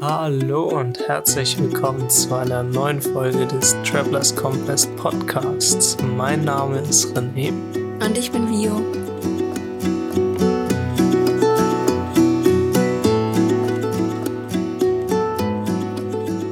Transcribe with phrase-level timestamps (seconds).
[0.00, 5.96] Hallo und herzlich willkommen zu einer neuen Folge des Travelers Compass Podcasts.
[6.16, 7.50] Mein Name ist René.
[8.00, 8.80] Und ich bin Vio.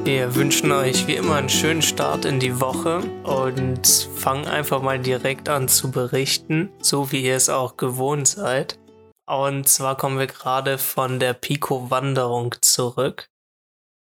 [0.04, 3.86] Wir wünschen euch wie immer einen schönen Start in die Woche und
[4.16, 8.76] fangen einfach mal direkt an zu berichten, so wie ihr es auch gewohnt seid.
[9.24, 13.28] Und zwar kommen wir gerade von der Pico-Wanderung zurück.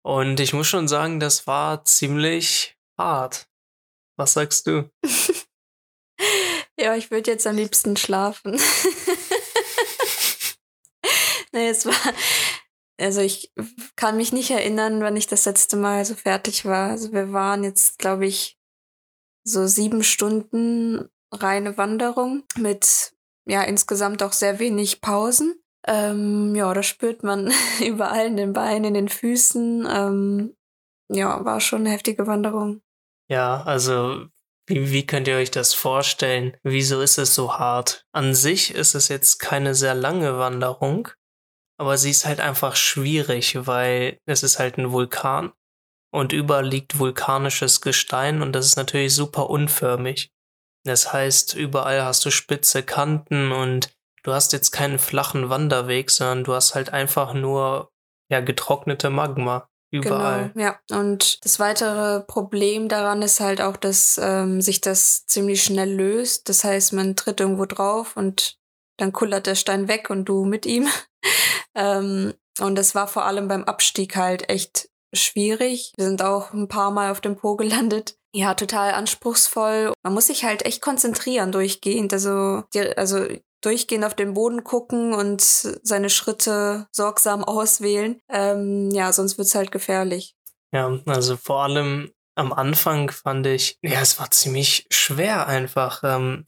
[0.02, 3.48] Und ich muss schon sagen, das war ziemlich hart.
[4.16, 4.90] Was sagst du?
[6.78, 8.52] ja, ich würde jetzt am liebsten schlafen.
[11.52, 11.94] nee, es war.
[13.00, 13.52] Also ich
[13.94, 16.90] kann mich nicht erinnern, wann ich das letzte Mal so fertig war.
[16.90, 18.58] Also wir waren jetzt, glaube ich,
[19.44, 23.14] so sieben Stunden reine Wanderung mit
[23.46, 25.62] ja insgesamt auch sehr wenig Pausen.
[25.88, 27.50] Ähm, ja, das spürt man
[27.84, 29.88] überall in den Beinen, in den Füßen.
[29.90, 30.56] Ähm,
[31.10, 32.82] ja, war schon eine heftige Wanderung.
[33.30, 34.26] Ja, also
[34.66, 36.56] wie, wie könnt ihr euch das vorstellen?
[36.62, 38.04] Wieso ist es so hart?
[38.12, 41.08] An sich ist es jetzt keine sehr lange Wanderung,
[41.78, 45.52] aber sie ist halt einfach schwierig, weil es ist halt ein Vulkan
[46.12, 50.30] und überall liegt vulkanisches Gestein und das ist natürlich super unförmig.
[50.84, 53.90] Das heißt, überall hast du spitze Kanten und
[54.22, 57.90] du hast jetzt keinen flachen Wanderweg, sondern du hast halt einfach nur
[58.30, 60.50] ja getrocknete Magma überall.
[60.54, 60.98] Genau, ja.
[60.98, 66.48] Und das weitere Problem daran ist halt auch, dass ähm, sich das ziemlich schnell löst.
[66.48, 68.58] Das heißt, man tritt irgendwo drauf und
[68.98, 70.88] dann kullert der Stein weg und du mit ihm.
[71.74, 75.92] ähm, und das war vor allem beim Abstieg halt echt schwierig.
[75.96, 78.16] Wir sind auch ein paar Mal auf dem Po gelandet.
[78.34, 79.92] Ja, total anspruchsvoll.
[80.02, 82.12] Man muss sich halt echt konzentrieren durchgehend.
[82.12, 83.26] Also, die, also
[83.60, 88.20] durchgehend auf den Boden gucken und seine Schritte sorgsam auswählen.
[88.28, 90.34] Ähm, ja, sonst wird's halt gefährlich.
[90.72, 96.02] Ja, also vor allem am Anfang fand ich, ja, es war ziemlich schwer einfach.
[96.04, 96.46] Ähm,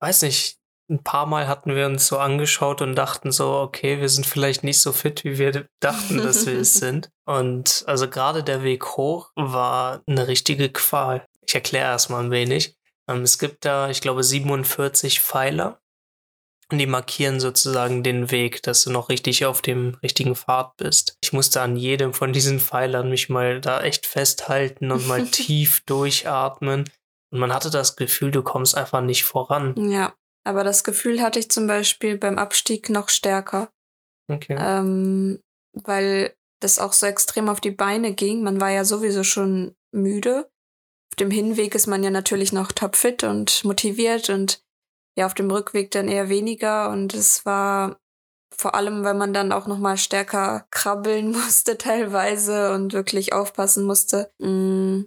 [0.00, 0.58] weiß nicht,
[0.90, 4.64] ein paar Mal hatten wir uns so angeschaut und dachten so, okay, wir sind vielleicht
[4.64, 7.10] nicht so fit, wie wir dachten, dass wir es sind.
[7.26, 11.26] Und also gerade der Weg hoch war eine richtige Qual.
[11.46, 12.76] Ich erkläre erstmal ein wenig.
[13.08, 15.80] Ähm, es gibt da, ich glaube, 47 Pfeiler
[16.76, 21.16] die markieren sozusagen den Weg, dass du noch richtig auf dem richtigen Pfad bist.
[21.22, 25.80] Ich musste an jedem von diesen Pfeilern mich mal da echt festhalten und mal tief
[25.86, 26.84] durchatmen.
[27.30, 29.74] Und man hatte das Gefühl, du kommst einfach nicht voran.
[29.90, 30.14] Ja,
[30.44, 33.70] aber das Gefühl hatte ich zum Beispiel beim Abstieg noch stärker.
[34.30, 34.56] Okay.
[34.58, 35.40] Ähm,
[35.72, 38.42] weil das auch so extrem auf die Beine ging.
[38.42, 40.50] Man war ja sowieso schon müde.
[41.10, 44.62] Auf dem Hinweg ist man ja natürlich noch topfit und motiviert und
[45.18, 47.98] ja, auf dem Rückweg dann eher weniger und es war
[48.54, 53.84] vor allem, weil man dann auch noch mal stärker krabbeln musste teilweise und wirklich aufpassen
[53.84, 54.30] musste.
[54.38, 55.02] Mm,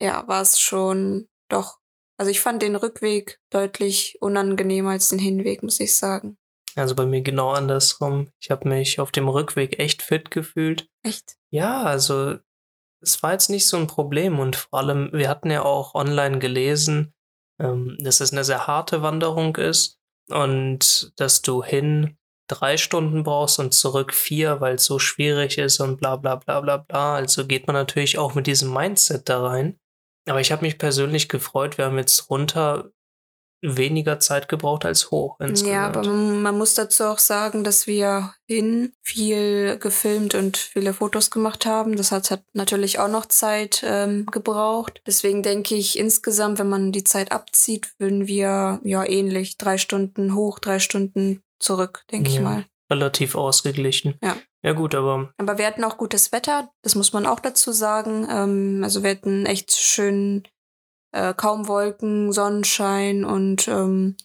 [0.00, 1.78] ja, war es schon doch.
[2.16, 6.38] Also ich fand den Rückweg deutlich unangenehmer als den Hinweg, muss ich sagen.
[6.76, 8.30] Also bei mir genau andersrum.
[8.40, 10.86] Ich habe mich auf dem Rückweg echt fit gefühlt.
[11.02, 11.36] Echt?
[11.50, 12.36] Ja, also
[13.00, 16.38] es war jetzt nicht so ein Problem und vor allem, wir hatten ja auch online
[16.38, 17.15] gelesen,
[17.58, 22.16] ähm, dass es eine sehr harte Wanderung ist und dass du hin
[22.48, 26.60] drei Stunden brauchst und zurück vier, weil es so schwierig ist und bla bla bla
[26.60, 27.16] bla bla.
[27.16, 29.78] Also geht man natürlich auch mit diesem Mindset da rein.
[30.28, 32.90] Aber ich habe mich persönlich gefreut, wir haben jetzt runter
[33.62, 35.36] weniger Zeit gebraucht als hoch.
[35.40, 35.72] Insgesamt.
[35.72, 41.30] Ja, aber man muss dazu auch sagen, dass wir hin viel gefilmt und viele Fotos
[41.30, 41.96] gemacht haben.
[41.96, 45.00] Das hat, hat natürlich auch noch Zeit ähm, gebraucht.
[45.06, 50.34] Deswegen denke ich insgesamt, wenn man die Zeit abzieht, würden wir ja ähnlich drei Stunden
[50.34, 52.64] hoch, drei Stunden zurück, denke ja, ich mal.
[52.90, 54.14] Relativ ausgeglichen.
[54.22, 54.36] Ja.
[54.62, 55.32] Ja gut, aber.
[55.38, 58.26] Aber wir hatten auch gutes Wetter, das muss man auch dazu sagen.
[58.28, 60.42] Ähm, also wir hatten echt schön
[61.16, 64.16] äh, kaum Wolken, Sonnenschein und ähm,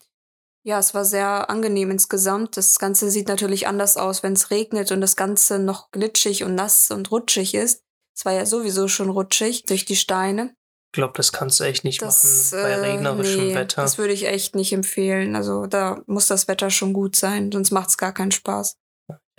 [0.64, 2.56] ja, es war sehr angenehm insgesamt.
[2.58, 6.54] Das Ganze sieht natürlich anders aus, wenn es regnet und das Ganze noch glitschig und
[6.54, 7.84] nass und rutschig ist.
[8.16, 10.54] Es war ja sowieso schon rutschig durch die Steine.
[10.90, 13.82] Ich glaube, das kannst du echt nicht das, machen bei äh, regnerischem nee, Wetter.
[13.82, 15.36] Das würde ich echt nicht empfehlen.
[15.36, 18.76] Also da muss das Wetter schon gut sein, sonst macht es gar keinen Spaß.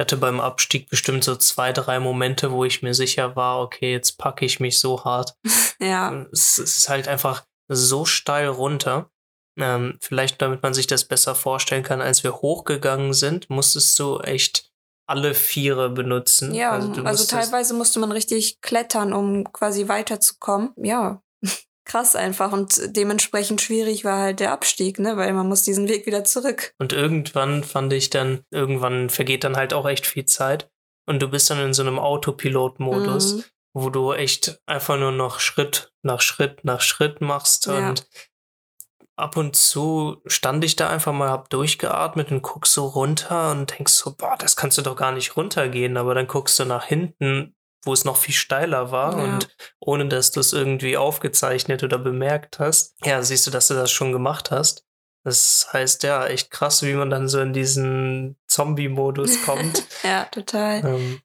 [0.03, 3.93] Ich hatte beim Abstieg bestimmt so zwei, drei Momente, wo ich mir sicher war, okay,
[3.93, 5.37] jetzt packe ich mich so hart.
[5.79, 6.27] ja.
[6.33, 9.13] Es, es, ist halt einfach so steil runter.
[9.57, 14.19] Ähm, vielleicht, damit man sich das besser vorstellen kann, als wir hochgegangen sind, musstest du
[14.19, 14.73] echt
[15.07, 16.53] alle Viere benutzen.
[16.53, 20.73] Ja, also, also teilweise musste man richtig klettern, um quasi weiterzukommen.
[20.79, 21.23] Ja,
[21.93, 26.07] krass einfach und dementsprechend schwierig war halt der Abstieg, ne, weil man muss diesen Weg
[26.07, 26.73] wieder zurück.
[26.79, 30.71] Und irgendwann fand ich dann, irgendwann vergeht dann halt auch echt viel Zeit.
[31.07, 33.45] und du bist dann in so einem Autopilot-Modus, mhm.
[33.75, 37.91] wo du echt einfach nur noch Schritt nach Schritt nach Schritt machst ja.
[37.91, 38.07] und
[39.17, 43.79] ab und zu stand ich da einfach mal, hab durchgeatmet und guckst so runter und
[43.79, 46.87] denkst so, boah, das kannst du doch gar nicht runtergehen, aber dann guckst du nach
[46.87, 49.25] hinten, wo es noch viel steiler war ja.
[49.25, 49.49] und
[49.81, 53.91] ohne dass du es irgendwie aufgezeichnet oder bemerkt hast, ja, siehst du, dass du das
[53.91, 54.85] schon gemacht hast.
[55.25, 59.85] Das heißt ja echt krass, wie man dann so in diesen Zombie-Modus kommt.
[60.03, 60.85] ja, total.
[60.85, 61.21] Ähm,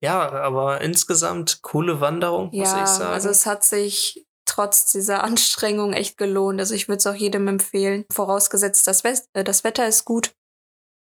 [0.00, 3.12] ja, aber insgesamt coole Wanderung, ja, muss ich sagen.
[3.12, 6.60] Also es hat sich trotz dieser Anstrengung echt gelohnt.
[6.60, 8.04] Also ich würde es auch jedem empfehlen.
[8.12, 10.34] Vorausgesetzt, das, West äh, das Wetter ist gut.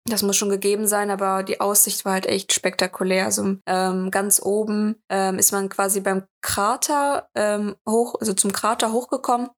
[0.07, 3.25] Das muss schon gegeben sein, aber die Aussicht war halt echt spektakulär.
[3.25, 8.91] Also ähm, ganz oben ähm, ist man quasi beim Krater ähm, hoch, also zum Krater
[8.91, 9.49] hochgekommen.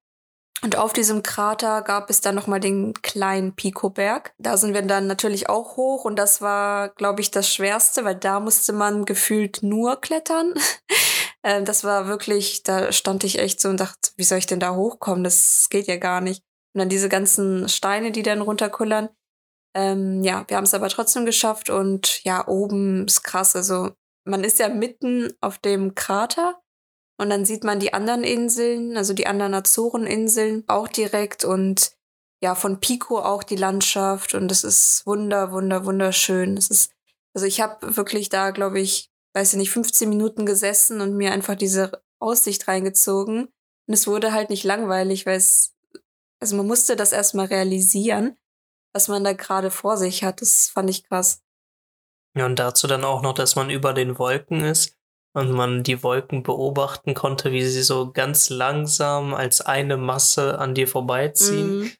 [0.62, 4.34] Und auf diesem Krater gab es dann nochmal den kleinen Pico-Berg.
[4.38, 8.16] Da sind wir dann natürlich auch hoch und das war, glaube ich, das Schwerste, weil
[8.16, 10.54] da musste man gefühlt nur klettern.
[11.44, 14.60] ähm, das war wirklich, da stand ich echt so und dachte, wie soll ich denn
[14.60, 15.22] da hochkommen?
[15.22, 16.42] Das geht ja gar nicht.
[16.74, 19.10] Und dann diese ganzen Steine, die dann runterkullern.
[19.78, 23.54] Ähm, ja, wir haben es aber trotzdem geschafft und ja, oben ist krass.
[23.54, 23.92] Also
[24.24, 26.60] man ist ja mitten auf dem Krater
[27.16, 31.92] und dann sieht man die anderen Inseln, also die anderen Azoreninseln auch direkt und
[32.42, 36.56] ja, von Pico auch die Landschaft und es ist wunder, wunder, wunderschön.
[36.56, 36.92] Es ist,
[37.32, 41.30] also ich habe wirklich da, glaube ich, weiß ich nicht, 15 Minuten gesessen und mir
[41.30, 43.44] einfach diese Aussicht reingezogen.
[43.86, 45.76] Und es wurde halt nicht langweilig, weil es,
[46.40, 48.36] also man musste das erstmal realisieren,
[48.92, 50.40] was man da gerade vor sich hat.
[50.40, 51.42] Das fand ich krass.
[52.36, 54.96] Ja, und dazu dann auch noch, dass man über den Wolken ist
[55.34, 60.74] und man die Wolken beobachten konnte, wie sie so ganz langsam als eine Masse an
[60.74, 61.78] dir vorbeiziehen.
[61.78, 61.92] Mhm.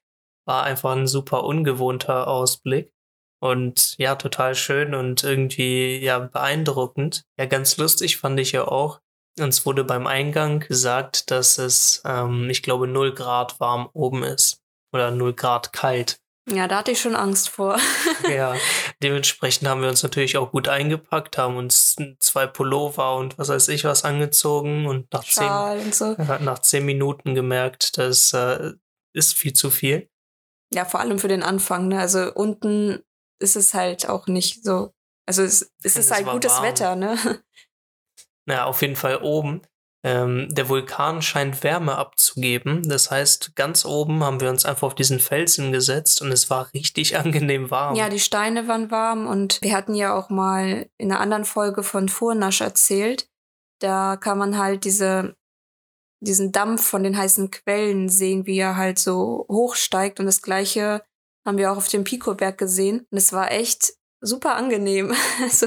[0.47, 2.93] War einfach ein super ungewohnter Ausblick.
[3.41, 7.25] Und ja, total schön und irgendwie ja beeindruckend.
[7.39, 9.01] Ja, ganz lustig fand ich ja auch.
[9.39, 14.61] Uns wurde beim Eingang gesagt, dass es, ähm, ich glaube, 0 Grad warm oben ist.
[14.93, 16.21] Oder 0 Grad kalt.
[16.51, 17.79] Ja, da hatte ich schon Angst vor.
[18.29, 18.55] ja,
[19.03, 23.69] dementsprechend haben wir uns natürlich auch gut eingepackt, haben uns zwei Pullover und was weiß
[23.69, 25.49] ich was angezogen und nach, zehn,
[25.85, 26.17] und so.
[26.41, 28.73] nach zehn Minuten gemerkt, das äh,
[29.13, 30.09] ist viel zu viel.
[30.73, 31.89] Ja, vor allem für den Anfang.
[31.89, 31.99] Ne?
[31.99, 33.03] Also unten
[33.41, 34.93] ist es halt auch nicht so.
[35.27, 36.65] Also es, es ist halt gutes warm.
[36.65, 37.19] Wetter, ne?
[38.47, 39.61] Naja, auf jeden Fall oben
[40.05, 42.89] ähm, der Vulkan scheint Wärme abzugeben.
[42.89, 46.73] Das heißt, ganz oben haben wir uns einfach auf diesen Felsen gesetzt und es war
[46.73, 47.97] richtig angenehm warm.
[47.97, 51.83] Ja, die Steine waren warm und wir hatten ja auch mal in einer anderen Folge
[51.83, 53.29] von Furnasch erzählt.
[53.81, 55.37] Da kann man halt diese,
[56.21, 60.21] diesen Dampf von den heißen Quellen sehen, wie er halt so hochsteigt.
[60.21, 61.03] Und das gleiche
[61.45, 63.07] haben wir auch auf dem Pico-Berg gesehen.
[63.11, 65.15] Und es war echt super angenehm.
[65.43, 65.67] also,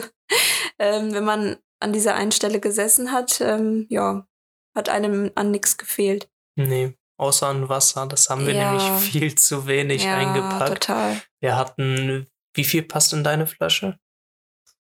[0.80, 4.28] ähm, wenn man an dieser einen Stelle gesessen hat, ähm, ja,
[4.76, 6.30] hat einem an nichts gefehlt.
[6.56, 8.08] Nee, außer an Wasser.
[8.08, 8.72] Das haben wir ja.
[8.72, 10.84] nämlich viel zu wenig ja, eingepackt.
[10.84, 11.22] Total.
[11.40, 13.98] Wir hatten, wie viel passt in deine Flasche?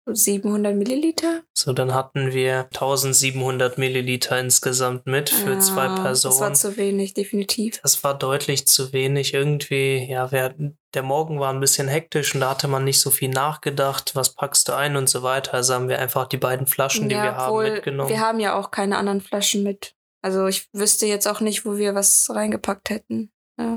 [0.06, 1.42] 700 Milliliter.
[1.54, 6.32] So, dann hatten wir 1700 Milliliter insgesamt mit für ja, zwei Personen.
[6.32, 7.80] Das war zu wenig, definitiv.
[7.82, 9.34] Das war deutlich zu wenig.
[9.34, 10.54] Irgendwie, ja, wir,
[10.94, 14.34] der Morgen war ein bisschen hektisch und da hatte man nicht so viel nachgedacht, was
[14.34, 15.54] packst du ein und so weiter.
[15.54, 18.10] Also haben wir einfach die beiden Flaschen, die ja, wir haben, mitgenommen.
[18.10, 19.94] Wir haben ja auch keine anderen Flaschen mit.
[20.22, 23.32] Also ich wüsste jetzt auch nicht, wo wir was reingepackt hätten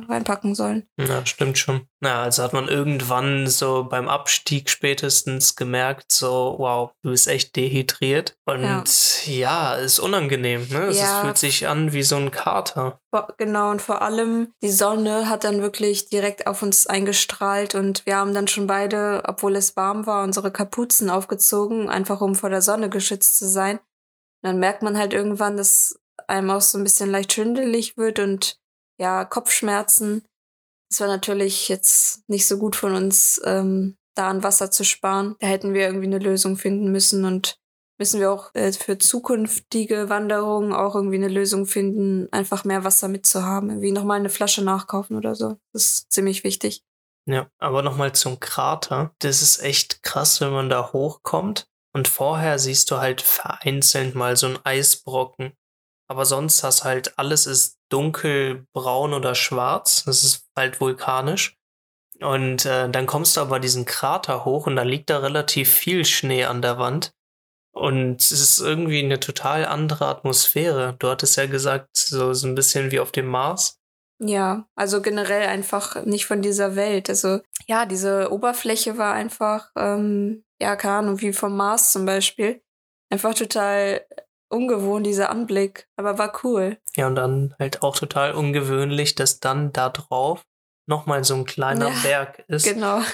[0.07, 0.87] reinpacken sollen.
[0.97, 1.87] Ja, stimmt schon.
[2.03, 7.55] Ja, also hat man irgendwann so beim Abstieg spätestens gemerkt, so, wow, du bist echt
[7.55, 8.35] dehydriert.
[8.45, 8.63] Und
[9.25, 10.67] ja, ja ist unangenehm.
[10.69, 10.87] Ne?
[10.87, 11.21] Es ja.
[11.21, 12.99] fühlt sich an wie so ein Kater.
[13.37, 18.17] Genau, und vor allem die Sonne hat dann wirklich direkt auf uns eingestrahlt und wir
[18.17, 22.61] haben dann schon beide, obwohl es warm war, unsere Kapuzen aufgezogen, einfach um vor der
[22.61, 23.77] Sonne geschützt zu sein.
[23.77, 28.19] Und dann merkt man halt irgendwann, dass einem auch so ein bisschen leicht schwindelig wird
[28.19, 28.59] und
[29.03, 30.25] ja, Kopfschmerzen.
[30.89, 35.35] Es war natürlich jetzt nicht so gut von uns, ähm, da an Wasser zu sparen.
[35.39, 37.57] Da hätten wir irgendwie eine Lösung finden müssen und
[37.99, 43.09] müssen wir auch äh, für zukünftige Wanderungen auch irgendwie eine Lösung finden, einfach mehr Wasser
[43.09, 43.69] mitzuhaben.
[43.69, 45.57] Irgendwie nochmal eine Flasche nachkaufen oder so.
[45.73, 46.83] Das ist ziemlich wichtig.
[47.25, 49.13] Ja, aber nochmal zum Krater.
[49.19, 51.65] Das ist echt krass, wenn man da hochkommt.
[51.93, 55.53] Und vorher siehst du halt vereinzelt mal so einen Eisbrocken.
[56.13, 60.03] Aber sonst hast halt alles ist dunkelbraun oder schwarz.
[60.05, 61.57] Das ist halt vulkanisch.
[62.21, 66.05] Und äh, dann kommst du aber diesen Krater hoch und da liegt da relativ viel
[66.05, 67.15] Schnee an der Wand.
[67.73, 70.95] Und es ist irgendwie eine total andere Atmosphäre.
[70.99, 73.79] Du hattest ja gesagt, so, so ein bisschen wie auf dem Mars.
[74.19, 77.09] Ja, also generell einfach nicht von dieser Welt.
[77.09, 82.61] Also ja, diese Oberfläche war einfach ähm, ja, keine Ahnung, wie vom Mars zum Beispiel.
[83.09, 84.05] Einfach total
[84.53, 86.77] ungewohnt, dieser Anblick, aber war cool.
[86.95, 90.43] Ja, und dann halt auch total ungewöhnlich, dass dann da drauf
[90.87, 92.65] nochmal so ein kleiner ja, Berg ist.
[92.65, 93.01] Genau.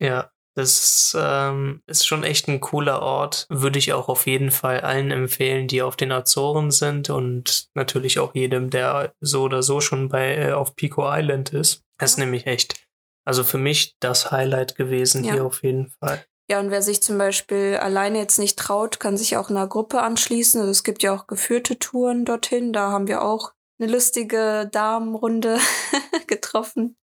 [0.00, 3.46] Ja, das ähm, ist schon echt ein cooler Ort.
[3.48, 8.18] Würde ich auch auf jeden Fall allen empfehlen, die auf den Azoren sind und natürlich
[8.18, 11.84] auch jedem, der so oder so schon bei äh, auf Pico Island ist.
[11.98, 12.84] Das ist nämlich echt,
[13.24, 15.34] also für mich das Highlight gewesen ja.
[15.34, 16.24] hier auf jeden Fall.
[16.52, 20.02] Ja, und wer sich zum Beispiel alleine jetzt nicht traut, kann sich auch einer Gruppe
[20.02, 20.60] anschließen.
[20.60, 22.74] Also es gibt ja auch geführte Touren dorthin.
[22.74, 25.58] Da haben wir auch eine lustige Damenrunde
[26.28, 26.96] getroffen,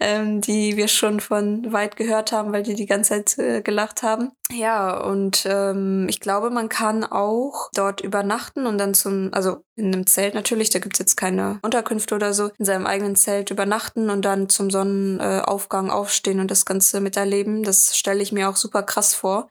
[0.00, 4.02] ähm, die wir schon von weit gehört haben, weil die die ganze Zeit äh, gelacht
[4.02, 4.32] haben.
[4.50, 9.92] Ja, und ähm, ich glaube, man kann auch dort übernachten und dann zum, also in
[9.92, 14.10] einem Zelt natürlich, da gibt's jetzt keine Unterkünfte oder so, in seinem eigenen Zelt übernachten
[14.10, 17.64] und dann zum Sonnenaufgang aufstehen und das Ganze miterleben.
[17.64, 19.48] Das stelle ich mir auch super krass vor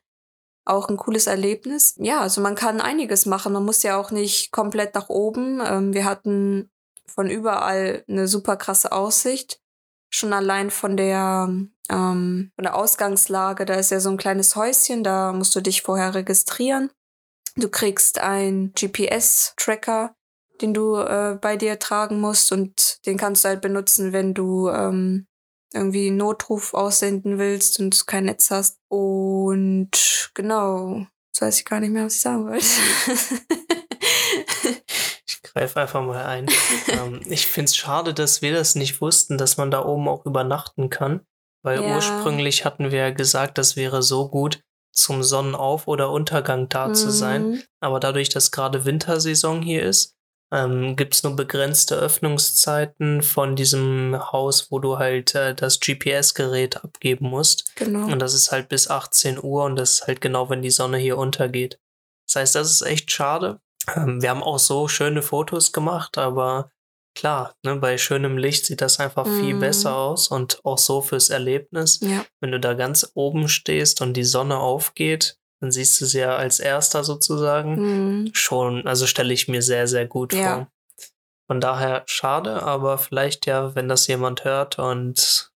[0.66, 1.96] auch ein cooles Erlebnis.
[1.98, 3.54] Ja, also man kann einiges machen.
[3.54, 5.62] Man muss ja auch nicht komplett nach oben.
[5.66, 6.72] Ähm, wir hatten
[7.06, 9.60] von überall eine super krasse Aussicht.
[10.10, 11.50] Schon allein von der,
[11.90, 15.82] ähm, von der Ausgangslage, da ist ja so ein kleines Häuschen, da musst du dich
[15.82, 16.92] vorher registrieren.
[17.56, 20.16] Du kriegst einen GPS-Tracker,
[20.62, 24.70] den du äh, bei dir tragen musst und den kannst du halt benutzen, wenn du
[24.70, 25.28] ähm,
[25.74, 28.80] irgendwie einen Notruf aussenden willst und kein Netz hast.
[28.88, 32.66] Und genau, jetzt weiß ich gar nicht mehr, was ich sagen wollte.
[35.26, 36.48] ich greife einfach mal ein.
[36.88, 40.26] ähm, ich finde es schade, dass wir das nicht wussten, dass man da oben auch
[40.26, 41.22] übernachten kann.
[41.64, 41.96] Weil ja.
[41.96, 44.62] ursprünglich hatten wir ja gesagt, das wäre so gut,
[44.94, 46.96] zum Sonnenauf- oder Untergang da mhm.
[46.96, 47.50] zu sein.
[47.50, 47.64] Mhm.
[47.80, 50.16] Aber dadurch, dass gerade Wintersaison hier ist,
[50.54, 56.84] ähm, gibt es nur begrenzte Öffnungszeiten von diesem Haus, wo du halt äh, das GPS-Gerät
[56.84, 57.76] abgeben musst.
[57.76, 58.06] Genau.
[58.12, 60.98] Und das ist halt bis 18 Uhr und das ist halt genau, wenn die Sonne
[60.98, 61.80] hier untergeht.
[62.28, 63.60] Das heißt, das ist echt schade.
[63.96, 66.70] Ähm, wir haben auch so schöne Fotos gemacht, aber
[67.16, 69.40] klar, ne, bei schönem Licht sieht das einfach mm.
[69.40, 69.60] viel mhm.
[69.60, 72.00] besser aus und auch so fürs Erlebnis.
[72.02, 72.26] Ja.
[72.40, 76.36] Wenn du da ganz oben stehst und die Sonne aufgeht, dann siehst du sie ja
[76.36, 77.76] als erster sozusagen
[78.24, 78.30] mhm.
[78.34, 80.56] schon, also stelle ich mir sehr, sehr gut ja.
[80.56, 80.68] vor.
[81.48, 85.52] Von daher schade, aber vielleicht ja, wenn das jemand hört und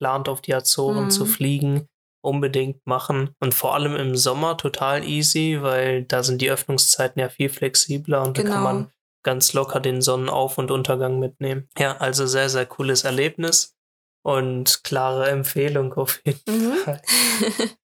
[0.00, 1.10] plant auf die Azoren mhm.
[1.10, 1.86] zu fliegen,
[2.20, 3.30] unbedingt machen.
[3.38, 8.24] Und vor allem im Sommer total easy, weil da sind die Öffnungszeiten ja viel flexibler
[8.24, 8.48] und genau.
[8.48, 8.90] da kann man genau.
[9.22, 11.68] ganz locker den Sonnenauf- und Untergang mitnehmen.
[11.78, 13.76] Ja, also sehr, sehr cooles Erlebnis
[14.24, 16.74] und klare Empfehlung auf jeden mhm.
[16.74, 17.02] Fall.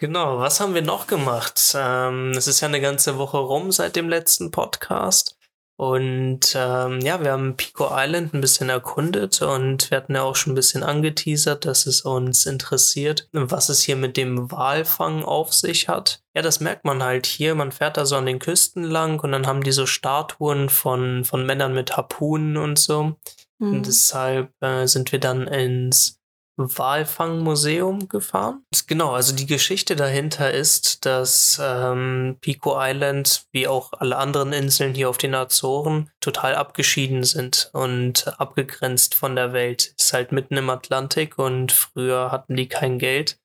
[0.00, 1.74] Genau, was haben wir noch gemacht?
[1.76, 5.36] Ähm, es ist ja eine ganze Woche rum seit dem letzten Podcast.
[5.76, 10.36] Und ähm, ja, wir haben Pico Island ein bisschen erkundet und wir hatten ja auch
[10.36, 15.52] schon ein bisschen angeteasert, dass es uns interessiert, was es hier mit dem Walfang auf
[15.52, 16.22] sich hat.
[16.34, 17.54] Ja, das merkt man halt hier.
[17.54, 21.26] Man fährt da so an den Küsten lang und dann haben die so Statuen von,
[21.26, 23.16] von Männern mit Harpunen und so.
[23.58, 23.72] Mhm.
[23.72, 26.19] Und deshalb äh, sind wir dann ins
[26.56, 28.64] Walfangmuseum gefahren.
[28.86, 34.94] Genau, also die Geschichte dahinter ist, dass ähm, Pico Island, wie auch alle anderen Inseln
[34.94, 39.94] hier auf den Azoren, total abgeschieden sind und abgegrenzt von der Welt.
[39.98, 43.38] Ist halt mitten im Atlantik und früher hatten die kein Geld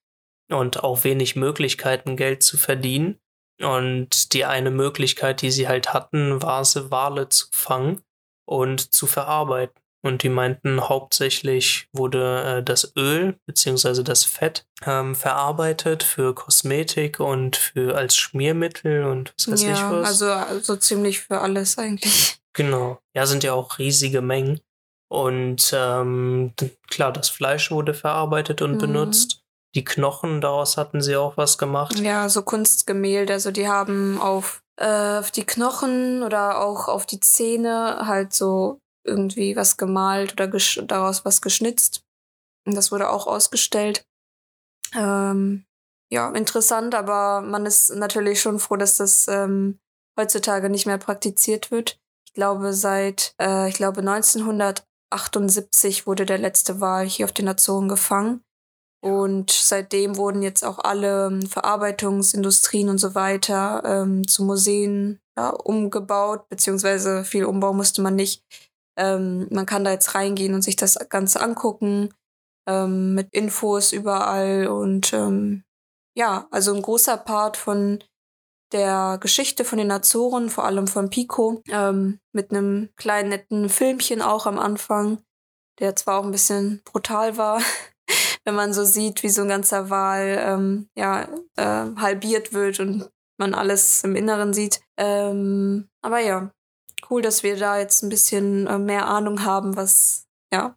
[0.50, 3.18] und auch wenig Möglichkeiten, Geld zu verdienen.
[3.60, 8.02] Und die eine Möglichkeit, die sie halt hatten, war es, Wale zu fangen
[8.44, 9.80] und zu verarbeiten.
[10.06, 14.02] Und die meinten, hauptsächlich wurde äh, das Öl bzw.
[14.02, 19.82] das Fett ähm, verarbeitet für Kosmetik und für als Schmiermittel und was weiß ja, ich
[19.82, 20.08] was.
[20.08, 22.38] Also, also ziemlich für alles eigentlich.
[22.56, 22.98] Genau.
[23.14, 24.62] Ja, sind ja auch riesige Mengen.
[25.12, 26.54] Und ähm,
[26.88, 28.78] klar, das Fleisch wurde verarbeitet und mhm.
[28.78, 29.42] benutzt.
[29.74, 31.98] Die Knochen, daraus hatten sie auch was gemacht.
[31.98, 33.34] Ja, so Kunstgemälde.
[33.34, 38.80] Also die haben auf, äh, auf die Knochen oder auch auf die Zähne halt so
[39.06, 40.48] irgendwie was gemalt oder
[40.86, 42.04] daraus was geschnitzt.
[42.66, 44.06] Und das wurde auch ausgestellt.
[44.94, 45.64] Ähm,
[46.10, 49.78] ja, interessant, aber man ist natürlich schon froh, dass das ähm,
[50.18, 51.98] heutzutage nicht mehr praktiziert wird.
[52.26, 57.88] Ich glaube, seit, äh, ich glaube, 1978 wurde der letzte Wal hier auf den Azoren
[57.88, 58.42] gefangen.
[59.02, 65.50] Und seitdem wurden jetzt auch alle ähm, Verarbeitungsindustrien und so weiter ähm, zu Museen ja,
[65.50, 68.42] umgebaut, beziehungsweise viel Umbau musste man nicht.
[68.96, 72.10] Ähm, man kann da jetzt reingehen und sich das Ganze angucken
[72.66, 75.64] ähm, mit Infos überall und ähm,
[76.16, 78.02] ja, also ein großer Part von
[78.72, 84.22] der Geschichte von den Azoren, vor allem von Pico, ähm, mit einem kleinen netten Filmchen
[84.22, 85.22] auch am Anfang,
[85.78, 87.60] der zwar auch ein bisschen brutal war,
[88.44, 93.08] wenn man so sieht, wie so ein ganzer Wal ähm, ja, äh, halbiert wird und
[93.38, 94.80] man alles im Inneren sieht.
[94.96, 96.50] Ähm, aber ja,
[97.10, 100.76] cool, dass wir da jetzt ein bisschen äh, mehr Ahnung haben, was, ja,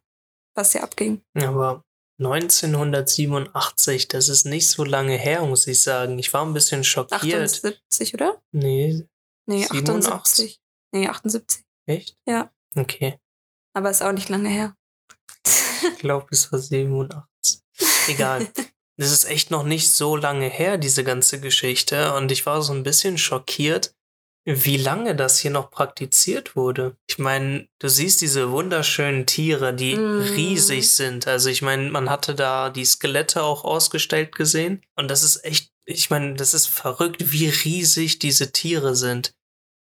[0.56, 1.22] was hier abging.
[1.36, 1.84] Aber
[2.20, 6.20] 1987, das ist nicht so lange her, muss ich sagen.
[6.20, 7.42] Ich war ein bisschen schockiert.
[7.42, 8.42] 78, oder?
[8.52, 9.08] Nee.
[9.46, 10.60] Nee, 78.
[10.92, 11.64] Nee, 78.
[11.88, 12.18] Echt?
[12.28, 12.52] Ja.
[12.76, 13.20] Okay.
[13.74, 14.76] Aber ist auch nicht lange her.
[15.46, 17.24] ich glaube, es war 87.
[18.08, 18.48] Egal.
[19.00, 22.14] Das ist echt noch nicht so lange her, diese ganze Geschichte.
[22.16, 23.96] Und ich war so ein bisschen schockiert,
[24.52, 26.96] wie lange das hier noch praktiziert wurde.
[27.08, 30.22] Ich meine, du siehst diese wunderschönen Tiere, die mm.
[30.36, 31.28] riesig sind.
[31.28, 34.82] Also ich meine, man hatte da die Skelette auch ausgestellt gesehen.
[34.96, 39.36] Und das ist echt, ich meine, das ist verrückt, wie riesig diese Tiere sind.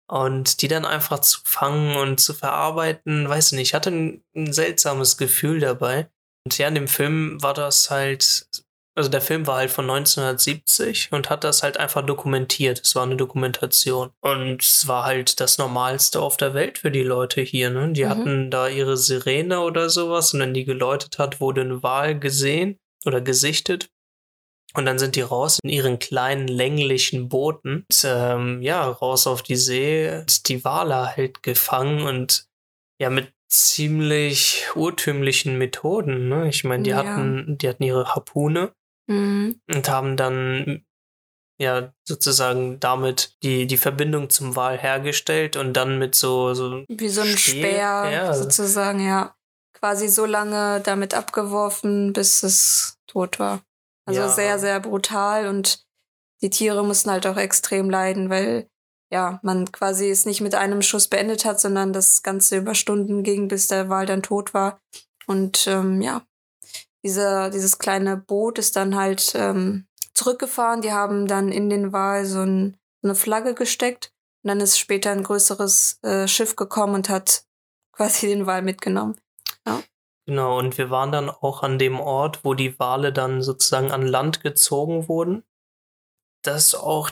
[0.07, 4.53] Und die dann einfach zu fangen und zu verarbeiten, weiß nicht, ich hatte ein, ein
[4.53, 6.09] seltsames Gefühl dabei.
[6.45, 8.47] Und ja, in dem Film war das halt
[8.95, 12.81] also der Film war halt von 1970 und hat das halt einfach dokumentiert.
[12.83, 14.11] Es war eine Dokumentation.
[14.21, 17.69] Und es war halt das Normalste auf der Welt für die Leute hier.
[17.69, 17.93] Ne?
[17.93, 18.09] Die mhm.
[18.09, 22.77] hatten da ihre Sirene oder sowas und wenn die geläutet hat, wurde eine Wal gesehen
[23.05, 23.89] oder gesichtet.
[24.75, 27.85] Und dann sind die raus in ihren kleinen länglichen Booten.
[27.89, 32.45] Und, ähm, ja, raus auf die See, die Wale halt gefangen und
[33.01, 36.27] ja, mit ziemlich urtümlichen Methoden.
[36.27, 36.49] Ne?
[36.49, 36.97] Ich meine, die ja.
[36.97, 38.73] hatten, die hatten ihre Harpune
[39.09, 39.59] Mhm.
[39.67, 40.85] Und haben dann
[41.59, 46.53] ja sozusagen damit die, die Verbindung zum Wal hergestellt und dann mit so.
[46.53, 48.33] so Wie so ein Speer, ja.
[48.33, 49.35] sozusagen, ja.
[49.73, 53.61] Quasi so lange damit abgeworfen, bis es tot war.
[54.05, 54.29] Also ja.
[54.29, 55.85] sehr, sehr brutal und
[56.41, 58.69] die Tiere mussten halt auch extrem leiden, weil
[59.11, 63.23] ja, man quasi es nicht mit einem Schuss beendet hat, sondern das Ganze über Stunden
[63.23, 64.79] ging, bis der Wal dann tot war.
[65.27, 66.23] Und ähm, ja,
[67.03, 70.81] diese, dieses kleine Boot ist dann halt ähm, zurückgefahren.
[70.81, 74.13] Die haben dann in den Wal so, ein, so eine Flagge gesteckt.
[74.43, 77.43] Und dann ist später ein größeres äh, Schiff gekommen und hat
[77.91, 79.15] quasi den Wal mitgenommen.
[79.65, 79.81] Ja.
[80.25, 84.05] Genau, und wir waren dann auch an dem Ort, wo die Wale dann sozusagen an
[84.05, 85.43] Land gezogen wurden.
[86.43, 87.09] Das ist auch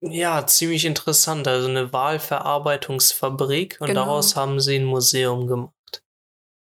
[0.00, 1.46] ja ziemlich interessant.
[1.46, 4.04] Also eine Walverarbeitungsfabrik und genau.
[4.04, 5.74] daraus haben sie ein Museum gemacht.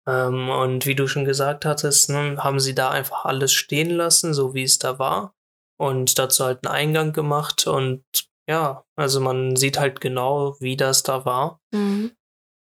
[0.08, 4.34] Ähm, und wie du schon gesagt hattest, ne, haben sie da einfach alles stehen lassen,
[4.34, 5.36] so wie es da war.
[5.78, 7.68] Und dazu halt einen Eingang gemacht.
[7.68, 8.04] Und
[8.48, 11.60] ja, also man sieht halt genau, wie das da war.
[11.74, 12.12] Mhm.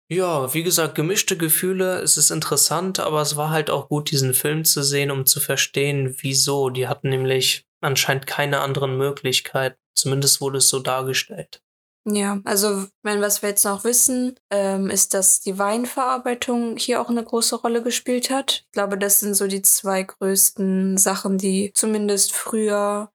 [0.10, 2.00] Ja, wie gesagt, gemischte Gefühle.
[2.00, 5.42] Es ist interessant, aber es war halt auch gut, diesen Film zu sehen, um zu
[5.42, 6.70] verstehen, wieso.
[6.70, 9.78] Die hatten nämlich anscheinend keine anderen Möglichkeiten.
[9.98, 11.62] Zumindest wurde es so dargestellt.
[12.10, 17.10] Ja, also wenn was wir jetzt noch wissen, ähm, ist, dass die Weinverarbeitung hier auch
[17.10, 18.64] eine große Rolle gespielt hat.
[18.68, 23.12] Ich glaube, das sind so die zwei größten Sachen, die zumindest früher,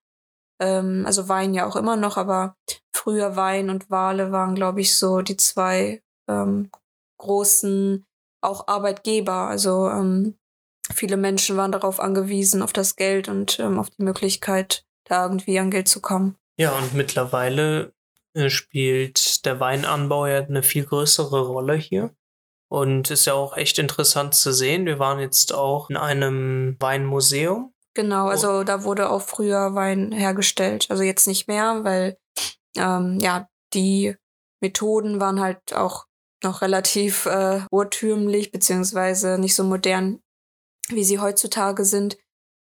[0.61, 2.55] ähm, also Wein ja auch immer noch, aber
[2.95, 6.71] früher Wein und Wale waren, glaube ich, so die zwei ähm,
[7.19, 8.05] großen
[8.43, 9.49] auch Arbeitgeber.
[9.49, 10.37] Also ähm,
[10.93, 15.59] viele Menschen waren darauf angewiesen, auf das Geld und ähm, auf die Möglichkeit, da irgendwie
[15.59, 16.37] an Geld zu kommen.
[16.59, 17.95] Ja, und mittlerweile
[18.49, 22.15] spielt der Weinanbau ja eine viel größere Rolle hier.
[22.69, 24.87] Und ist ja auch echt interessant zu sehen.
[24.87, 27.75] Wir waren jetzt auch in einem Weinmuseum.
[27.95, 30.87] Genau, also da wurde auch früher Wein hergestellt.
[30.89, 32.17] Also jetzt nicht mehr, weil
[32.79, 34.17] ähm, ja, die
[34.63, 36.07] Methoden waren halt auch
[36.43, 40.21] noch relativ äh, urtümlich, beziehungsweise nicht so modern,
[40.89, 42.17] wie sie heutzutage sind.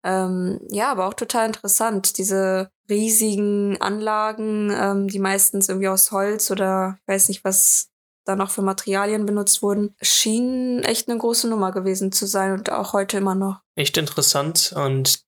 [0.06, 6.52] Ähm, ja, aber auch total interessant, diese riesigen Anlagen, ähm, die meistens irgendwie aus Holz
[6.52, 7.88] oder ich weiß nicht, was
[8.24, 12.70] da noch für Materialien benutzt wurden, schienen echt eine große Nummer gewesen zu sein und
[12.70, 13.60] auch heute immer noch.
[13.74, 15.24] Echt interessant und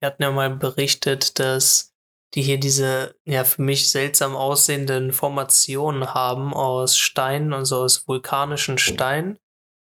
[0.00, 1.92] wir hatten ja mal berichtet, dass
[2.34, 8.78] die hier diese ja für mich seltsam aussehenden Formationen haben aus Stein, also aus vulkanischen
[8.78, 9.38] Stein.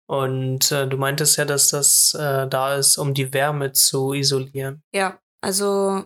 [0.06, 4.82] Und äh, du meintest ja, dass das äh, da ist, um die Wärme zu isolieren.
[4.92, 6.04] Ja, also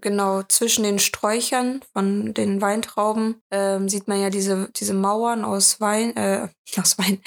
[0.00, 5.80] genau zwischen den Sträuchern von den Weintrauben ähm, sieht man ja diese, diese Mauern aus
[5.80, 6.48] Wein, äh,
[6.80, 7.20] aus Wein,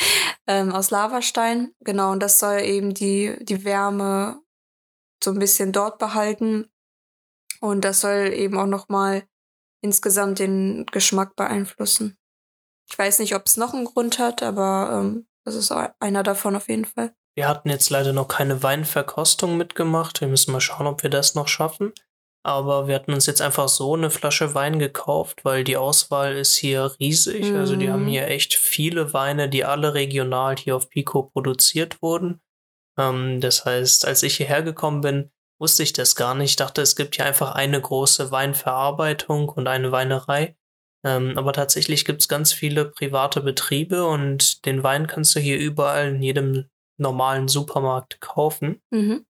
[0.48, 1.74] ähm, aus Lavastein.
[1.82, 4.42] Genau, und das soll eben die, die Wärme
[5.24, 6.70] so ein bisschen dort behalten.
[7.60, 9.24] Und das soll eben auch nochmal
[9.82, 12.18] insgesamt den Geschmack beeinflussen.
[12.90, 16.58] Ich weiß nicht, ob es noch einen Grund hat, aber ähm, das ist einer davon
[16.58, 17.14] auf jeden Fall.
[17.34, 20.20] Wir hatten jetzt leider noch keine Weinverkostung mitgemacht.
[20.20, 21.94] Wir müssen mal schauen, ob wir das noch schaffen.
[22.44, 26.56] Aber wir hatten uns jetzt einfach so eine Flasche Wein gekauft, weil die Auswahl ist
[26.56, 27.50] hier riesig.
[27.50, 27.56] Mhm.
[27.56, 28.10] Also die haben mhm.
[28.10, 32.42] hier echt viele Weine, die alle regional hier auf Pico produziert wurden.
[32.98, 36.50] Ähm, das heißt, als ich hierher gekommen bin, wusste ich das gar nicht.
[36.50, 40.58] Ich dachte, es gibt hier einfach eine große Weinverarbeitung und eine Weinerei.
[41.08, 45.58] Ähm, aber tatsächlich gibt es ganz viele private Betriebe und den Wein kannst du hier
[45.58, 46.66] überall in jedem
[47.00, 48.82] normalen Supermarkt kaufen.
[48.90, 49.26] Mhm.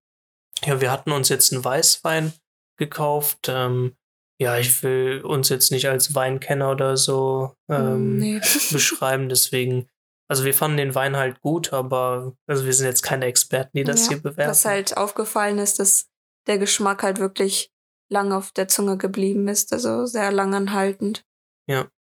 [0.64, 2.32] Ja, wir hatten uns jetzt einen Weißwein
[2.78, 3.46] gekauft.
[3.48, 3.96] Ähm,
[4.40, 8.40] ja, ich will uns jetzt nicht als Weinkenner oder so ähm, Nee.
[8.72, 9.88] beschreiben, deswegen,
[10.28, 13.84] also wir fanden den Wein halt gut, aber also wir sind jetzt keine Experten, die
[13.84, 14.50] das Ja, hier bewerten.
[14.50, 16.08] Was halt aufgefallen ist, dass
[16.48, 17.70] der Geschmack halt wirklich
[18.10, 21.24] lang auf der Zunge geblieben ist, also sehr langanhaltend.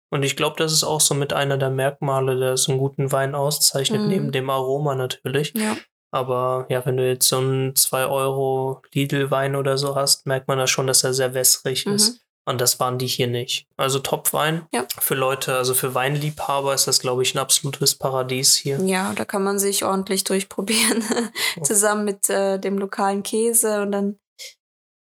[0.09, 3.11] Und ich glaube, das ist auch so mit einer der Merkmale, der so einen guten
[3.11, 4.07] Wein auszeichnet, Mhm.
[4.07, 5.53] neben dem Aroma natürlich.
[5.55, 5.75] Ja.
[6.11, 10.59] Aber ja, wenn du jetzt so einen 2 Euro Lidl-Wein oder so hast, merkt man
[10.59, 11.93] da schon, dass er sehr wässrig Mhm.
[11.95, 12.19] ist.
[12.45, 13.65] Und das waren die hier nicht.
[13.77, 14.67] Also Top-Wein.
[14.73, 14.85] Ja.
[14.99, 18.79] Für Leute, also für Weinliebhaber ist das, glaube ich, ein absolutes Paradies hier.
[18.81, 21.03] Ja, da kann man sich ordentlich durchprobieren.
[21.63, 24.19] Zusammen mit äh, dem lokalen Käse und dann,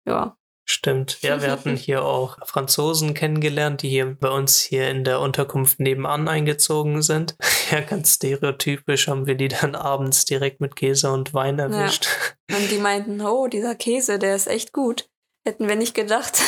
[0.05, 0.35] ja.
[0.71, 1.23] Stimmt.
[1.23, 5.79] Ja, wir hatten hier auch Franzosen kennengelernt, die hier bei uns hier in der Unterkunft
[5.79, 7.35] nebenan eingezogen sind.
[7.71, 12.07] Ja, ganz stereotypisch haben wir die dann abends direkt mit Käse und Wein erwischt.
[12.49, 15.07] Und die meinten, oh, dieser Käse, der ist echt gut.
[15.45, 16.41] Hätten wir nicht gedacht.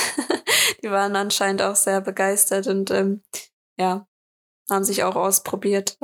[0.84, 3.22] die waren anscheinend auch sehr begeistert und ähm,
[3.78, 4.08] ja,
[4.68, 6.00] haben sich auch ausprobiert.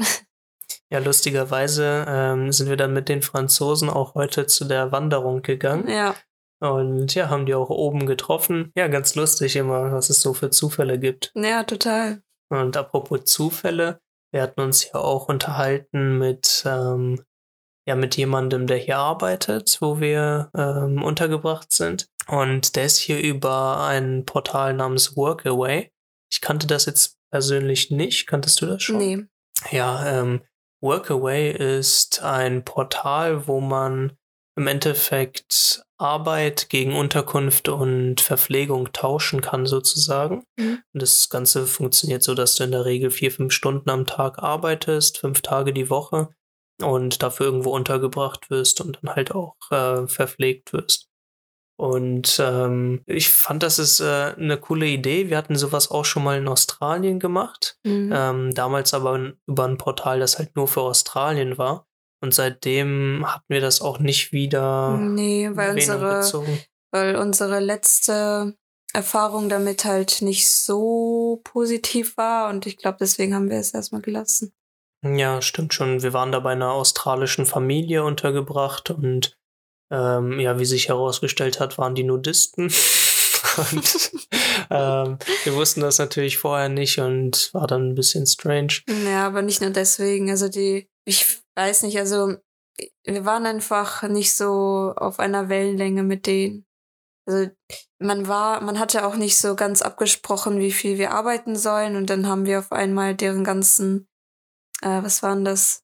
[0.91, 5.87] Ja, lustigerweise ähm, sind wir dann mit den Franzosen auch heute zu der Wanderung gegangen.
[5.89, 6.13] ja,
[6.59, 8.71] Und ja, haben die auch oben getroffen.
[8.75, 11.31] Ja, ganz lustig immer, was es so für Zufälle gibt.
[11.35, 12.21] ja, total.
[12.49, 13.99] Und apropos Zufälle,
[14.31, 17.23] wir hatten uns ja auch unterhalten mit, ähm,
[17.85, 22.09] ja, mit jemandem, der hier arbeitet, wo wir ähm, untergebracht sind.
[22.27, 25.91] Und der ist hier über ein Portal namens Workaway.
[26.31, 28.27] Ich kannte das jetzt persönlich nicht.
[28.27, 28.97] Kanntest du das schon?
[28.97, 29.23] Nee.
[29.71, 30.41] Ja, ähm,
[30.81, 34.17] Workaway ist ein Portal, wo man
[34.57, 40.43] im Endeffekt Arbeit gegen Unterkunft und Verpflegung tauschen kann, sozusagen.
[40.57, 40.79] Mhm.
[40.93, 44.39] Und das Ganze funktioniert so, dass du in der Regel vier, fünf Stunden am Tag
[44.39, 46.29] arbeitest, fünf Tage die Woche
[46.81, 51.07] und dafür irgendwo untergebracht wirst und dann halt auch äh, verpflegt wirst.
[51.79, 55.29] Und ähm, ich fand, das ist äh, eine coole Idee.
[55.29, 57.77] Wir hatten sowas auch schon mal in Australien gemacht.
[57.83, 58.11] Mhm.
[58.13, 61.87] Ähm, damals aber über ein Portal, das halt nur für Australien war.
[62.21, 66.59] Und seitdem hatten wir das auch nicht wieder nee, weil unsere, gezogen.
[66.91, 68.55] weil unsere letzte
[68.93, 74.01] Erfahrung damit halt nicht so positiv war und ich glaube, deswegen haben wir es erstmal
[74.01, 74.51] gelassen.
[75.03, 76.01] Ja, stimmt schon.
[76.01, 79.37] Wir waren da bei einer australischen Familie untergebracht und
[79.91, 82.65] ähm, ja, wie sich herausgestellt hat, waren die Nudisten.
[83.57, 84.11] und
[84.69, 88.81] ähm, wir wussten das natürlich vorher nicht und war dann ein bisschen strange.
[89.05, 90.29] Ja, aber nicht nur deswegen.
[90.29, 92.35] Also die, ich weiß nicht, also
[93.05, 96.65] wir waren einfach nicht so auf einer Wellenlänge mit denen.
[97.27, 97.49] Also
[97.99, 102.09] man war, man hatte auch nicht so ganz abgesprochen, wie viel wir arbeiten sollen und
[102.09, 104.07] dann haben wir auf einmal deren ganzen,
[104.81, 105.83] äh, was waren das?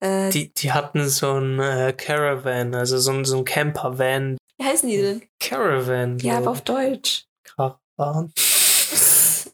[0.00, 4.38] Äh, Die, die hatten so ein äh, Caravan, also so ein, so ein Camper-Van.
[4.58, 5.22] wie heißen die denn?
[5.40, 6.18] Caravan.
[6.20, 7.26] Ja, aber auf Deutsch.
[7.44, 7.52] ich.
[7.52, 8.32] Karawan.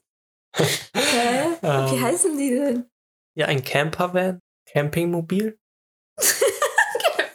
[0.55, 0.62] Hä?
[1.62, 2.90] wie Ähm, heißen die denn?
[3.37, 4.38] Ja, ein Campervan.
[4.74, 5.58] Campingmobil.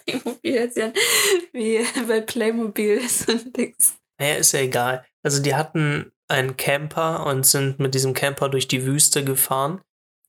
[0.06, 0.92] Playmobil ist ja
[1.52, 3.96] wie bei Playmobil so ein Dings.
[4.18, 5.04] Naja, ist ja egal.
[5.22, 9.80] Also die hatten einen Camper und sind mit diesem Camper durch die Wüste gefahren.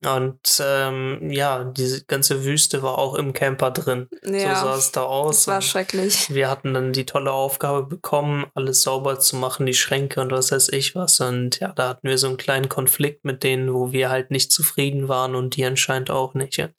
[0.04, 4.08] Und ähm, ja, diese ganze Wüste war auch im Camper drin.
[4.24, 5.36] So sah Ja, es da aus.
[5.46, 6.34] das war schrecklich.
[6.34, 10.52] wir hatten dann die tolle Aufgabe bekommen, alles sauber zu machen, die Schränke und was
[10.52, 11.20] weiß ich was.
[11.20, 14.52] Und ja, da hatten wir so einen kleinen Konflikt mit denen, wo wir halt nicht
[14.52, 16.58] zufrieden waren und die anscheinend auch nicht.
[16.58, 16.70] Ja,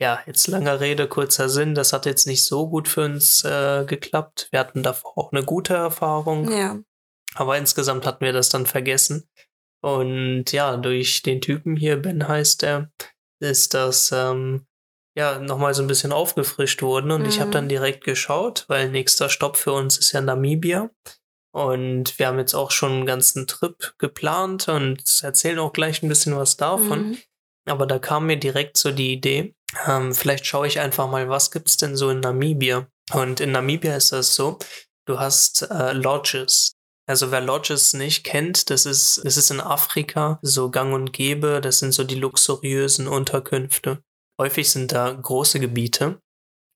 [0.00, 1.74] ja jetzt langer Rede, kurzer Sinn.
[1.74, 4.48] Das hat jetzt nicht so gut für uns äh, geklappt.
[4.50, 6.50] Wir hatten davor auch eine gute Erfahrung.
[6.50, 6.78] Ja.
[7.34, 9.28] Aber insgesamt hatten wir das dann vergessen.
[9.82, 12.90] Und ja, durch den Typen hier, Ben heißt er,
[13.40, 14.66] ist das ähm,
[15.16, 17.10] ja nochmal so ein bisschen aufgefrischt worden.
[17.10, 17.52] Und ich habe Mhm.
[17.52, 20.90] dann direkt geschaut, weil nächster Stopp für uns ist ja Namibia.
[21.52, 26.08] Und wir haben jetzt auch schon einen ganzen Trip geplant und erzählen auch gleich ein
[26.08, 27.10] bisschen was davon.
[27.10, 27.18] Mhm.
[27.66, 29.55] Aber da kam mir direkt so die Idee,
[29.86, 32.86] ähm, vielleicht schaue ich einfach mal, was gibt's denn so in Namibia?
[33.12, 34.58] Und in Namibia ist das so,
[35.06, 36.72] du hast äh, Lodges.
[37.08, 41.60] Also wer Lodges nicht kennt, das ist, das ist in Afrika so gang und gäbe,
[41.60, 44.02] das sind so die luxuriösen Unterkünfte.
[44.40, 46.20] Häufig sind da große Gebiete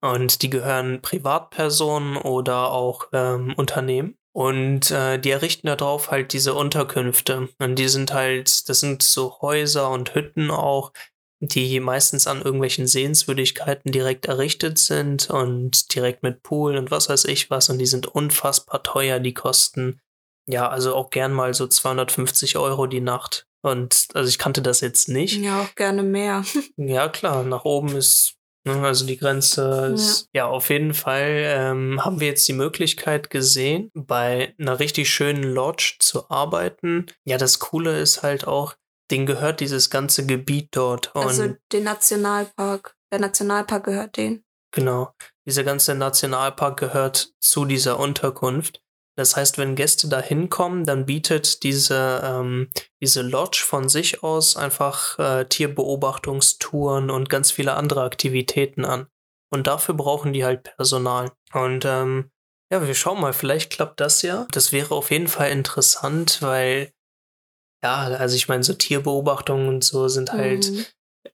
[0.00, 4.16] und die gehören Privatpersonen oder auch ähm, Unternehmen.
[4.32, 7.48] Und äh, die errichten darauf halt diese Unterkünfte.
[7.58, 10.92] Und die sind halt, das sind so Häuser und Hütten auch,
[11.40, 17.24] die meistens an irgendwelchen Sehenswürdigkeiten direkt errichtet sind und direkt mit Pool und was weiß
[17.24, 17.70] ich was.
[17.70, 19.18] Und die sind unfassbar teuer.
[19.20, 20.00] Die kosten
[20.46, 23.46] ja also auch gern mal so 250 Euro die Nacht.
[23.62, 25.38] Und also ich kannte das jetzt nicht.
[25.38, 26.44] Ja, auch gerne mehr.
[26.76, 30.42] ja, klar, nach oben ist Ne, also die Grenze ist, ja.
[30.42, 35.42] ja, auf jeden Fall ähm, haben wir jetzt die Möglichkeit gesehen, bei einer richtig schönen
[35.42, 37.06] Lodge zu arbeiten.
[37.24, 38.74] Ja, das Coole ist halt auch,
[39.10, 41.14] denen gehört dieses ganze Gebiet dort.
[41.14, 42.96] also den Nationalpark.
[43.12, 44.44] Der Nationalpark gehört denen.
[44.72, 45.12] Genau.
[45.46, 48.82] Dieser ganze Nationalpark gehört zu dieser Unterkunft.
[49.16, 52.70] Das heißt, wenn Gäste da hinkommen, dann bietet diese, ähm,
[53.02, 59.08] diese Lodge von sich aus einfach äh, Tierbeobachtungstouren und ganz viele andere Aktivitäten an.
[59.52, 61.32] Und dafür brauchen die halt Personal.
[61.52, 62.30] Und ähm,
[62.72, 64.46] ja, wir schauen mal, vielleicht klappt das ja.
[64.52, 66.92] Das wäre auf jeden Fall interessant, weil,
[67.82, 70.84] ja, also ich meine, so Tierbeobachtungen und so sind halt mhm.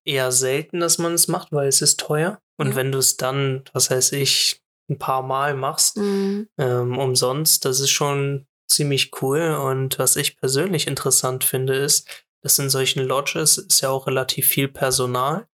[0.04, 2.40] eher selten, dass man es macht, weil es ist teuer.
[2.58, 2.76] Und ja.
[2.76, 6.48] wenn du es dann, was weiß ich, ein paar Mal machst, mhm.
[6.58, 9.54] ähm, umsonst, das ist schon ziemlich cool.
[9.54, 12.08] Und was ich persönlich interessant finde, ist,
[12.42, 15.48] dass in solchen Lodges ist ja auch relativ viel Personal.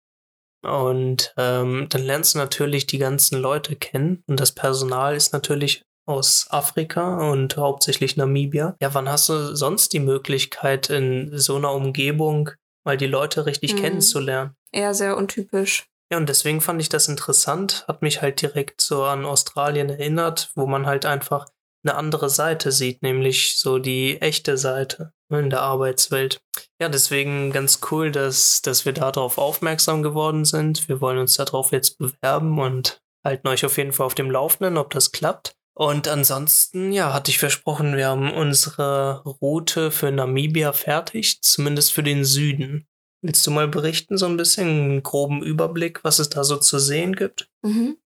[0.65, 4.23] Und ähm, dann lernst du natürlich die ganzen Leute kennen.
[4.27, 8.77] Und das Personal ist natürlich aus Afrika und hauptsächlich Namibia.
[8.81, 12.51] Ja, wann hast du sonst die Möglichkeit, in so einer Umgebung
[12.85, 13.79] mal die Leute richtig mhm.
[13.79, 14.57] kennenzulernen?
[14.73, 15.87] Eher sehr untypisch.
[16.11, 20.51] Ja, und deswegen fand ich das interessant, hat mich halt direkt so an Australien erinnert,
[20.55, 21.47] wo man halt einfach
[21.85, 26.43] eine andere Seite sieht, nämlich so die echte Seite in der Arbeitswelt.
[26.81, 30.88] Ja, deswegen ganz cool, dass, dass wir darauf aufmerksam geworden sind.
[30.88, 34.77] Wir wollen uns darauf jetzt bewerben und halten euch auf jeden Fall auf dem Laufenden,
[34.77, 35.57] ob das klappt.
[35.75, 42.03] Und ansonsten, ja, hatte ich versprochen, wir haben unsere Route für Namibia fertig, zumindest für
[42.03, 42.87] den Süden.
[43.23, 46.79] Willst du mal berichten, so ein bisschen, einen groben Überblick, was es da so zu
[46.79, 47.49] sehen gibt?
[47.63, 47.97] Mhm.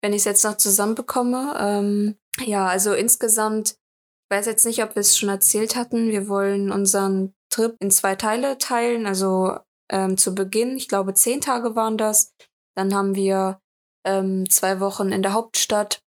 [0.00, 4.94] Wenn ich es jetzt noch zusammenbekomme, ähm, ja, also insgesamt, ich weiß jetzt nicht, ob
[4.94, 9.58] wir es schon erzählt hatten, wir wollen unseren Trip in zwei Teile teilen, also
[9.90, 12.32] ähm, zu Beginn, ich glaube zehn Tage waren das,
[12.76, 13.60] dann haben wir
[14.06, 16.03] ähm, zwei Wochen in der Hauptstadt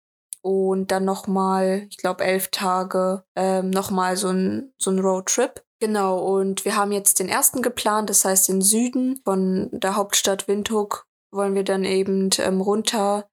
[0.45, 5.63] und dann nochmal, ich glaube elf Tage, ähm, nochmal so ein, so ein Roadtrip.
[5.79, 10.47] Genau, und wir haben jetzt den ersten geplant, das heißt den Süden von der Hauptstadt
[10.47, 13.27] Windhoek wollen wir dann eben ähm, runter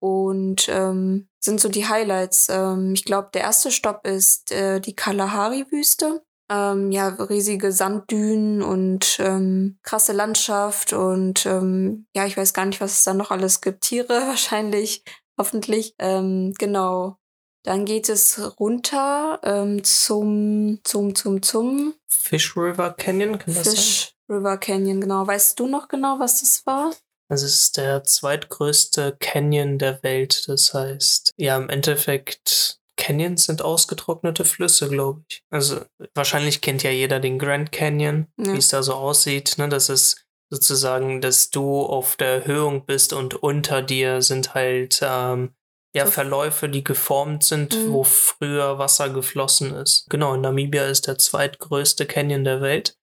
[0.00, 2.48] und ähm, sind so die Highlights.
[2.50, 6.24] Ähm, ich glaube, der erste Stopp ist äh, die Kalahari-Wüste.
[6.50, 12.80] Ähm, ja, riesige Sanddünen und ähm, krasse Landschaft und ähm, ja, ich weiß gar nicht,
[12.80, 13.82] was es da noch alles gibt.
[13.82, 15.04] Tiere wahrscheinlich,
[15.38, 15.94] hoffentlich.
[15.98, 17.18] Ähm, genau.
[17.62, 24.14] Dann geht es runter ähm, zum, zum, zum, zum Fish River Canyon, kann das Fish
[24.28, 24.36] sein?
[24.36, 25.26] River Canyon, genau.
[25.26, 26.92] Weißt du noch genau, was das war?
[27.28, 30.48] Es ist der zweitgrößte Canyon der Welt.
[30.48, 35.42] Das heißt, ja, im Endeffekt, Canyons sind ausgetrocknete Flüsse, glaube ich.
[35.50, 35.80] Also
[36.14, 38.52] wahrscheinlich kennt ja jeder den Grand Canyon, ja.
[38.52, 39.58] wie es da so aussieht.
[39.58, 39.68] Ne?
[39.68, 45.54] Das ist sozusagen, dass du auf der Erhöhung bist und unter dir sind halt ähm,
[45.96, 47.92] ja, Verläufe, die geformt sind, mhm.
[47.92, 50.06] wo früher Wasser geflossen ist.
[50.10, 52.98] Genau, in Namibia ist der zweitgrößte Canyon der Welt.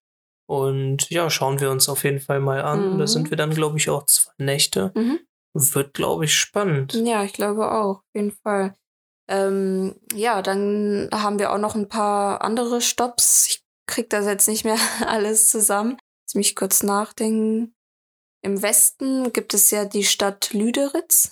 [0.45, 2.93] Und ja, schauen wir uns auf jeden Fall mal an.
[2.93, 2.99] Mhm.
[2.99, 4.91] Da sind wir dann, glaube ich, auch zwei Nächte.
[4.95, 5.19] Mhm.
[5.53, 6.93] Wird, glaube ich, spannend.
[6.93, 8.75] Ja, ich glaube auch, auf jeden Fall.
[9.27, 13.47] Ähm, ja, dann haben wir auch noch ein paar andere Stops.
[13.47, 14.77] Ich krieg das jetzt nicht mehr
[15.07, 15.97] alles zusammen.
[16.25, 17.75] Lass mich kurz nachdenken.
[18.41, 21.29] Im Westen gibt es ja die Stadt Lüderitz,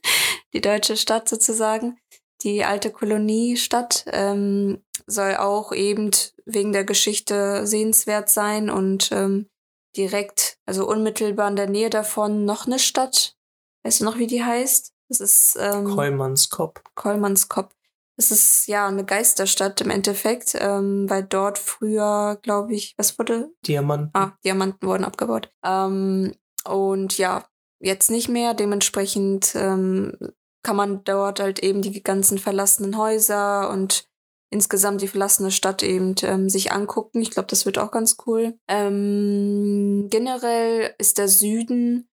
[0.52, 1.98] die deutsche Stadt sozusagen.
[2.42, 6.10] Die alte Koloniestadt ähm, soll auch eben
[6.46, 9.48] wegen der Geschichte sehenswert sein und ähm,
[9.96, 13.36] direkt, also unmittelbar in der Nähe davon noch eine Stadt.
[13.84, 14.92] Weißt du noch, wie die heißt?
[15.08, 16.82] Das ist ähm, Kollmannskop.
[16.94, 17.72] Kollmannskop.
[18.18, 23.52] Das ist ja eine Geisterstadt im Endeffekt, ähm, weil dort früher, glaube ich, was wurde?
[23.64, 24.10] Diamanten.
[24.12, 25.52] Ah, Diamanten wurden abgebaut.
[25.64, 27.44] Ähm, und ja,
[27.78, 28.54] jetzt nicht mehr.
[28.54, 30.16] Dementsprechend ähm,
[30.64, 34.08] kann man dort halt eben die ganzen verlassenen Häuser und
[34.50, 37.20] insgesamt die verlassene Stadt eben ähm, sich angucken.
[37.20, 38.58] Ich glaube, das wird auch ganz cool.
[38.66, 42.08] Ähm, generell ist der Süden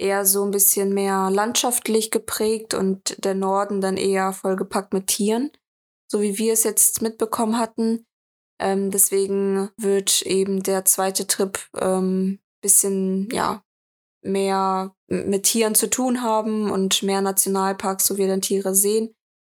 [0.00, 5.50] eher so ein bisschen mehr landschaftlich geprägt und der Norden dann eher vollgepackt mit Tieren,
[6.10, 8.06] so wie wir es jetzt mitbekommen hatten.
[8.60, 13.62] Ähm, deswegen wird eben der zweite Trip ähm, bisschen ja
[14.22, 19.14] mehr mit Tieren zu tun haben und mehr Nationalparks, wo wir dann Tiere sehen.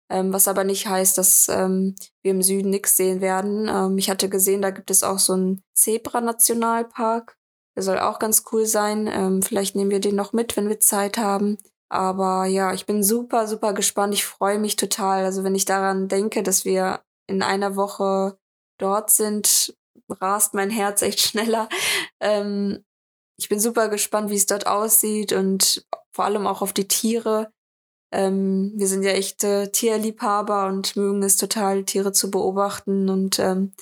[0.10, 3.67] Ähm, was aber nicht heißt, dass ähm, wir im Süden nichts sehen werden.
[3.67, 7.38] Ähm, ich hatte gesehen, da gibt es auch so einen Zebra-Nationalpark.
[7.75, 9.07] Der soll auch ganz cool sein.
[9.07, 11.57] Ähm, vielleicht nehmen wir den noch mit, wenn wir Zeit haben.
[11.89, 14.13] Aber ja, ich bin super, super gespannt.
[14.13, 15.25] Ich freue mich total.
[15.25, 18.38] Also wenn ich daran denke, dass wir in einer Woche
[18.79, 19.75] dort sind,
[20.09, 21.69] rast mein Herz echt schneller.
[22.19, 22.83] Ähm,
[23.38, 27.51] ich bin super gespannt, wie es dort aussieht und vor allem auch auf die Tiere.
[28.13, 33.73] Ähm, wir sind ja echte Tierliebhaber und mögen es total, Tiere zu beobachten und ähm,